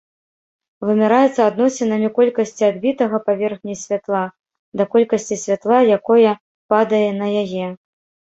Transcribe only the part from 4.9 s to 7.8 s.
колькасці святла, якое падае на яе.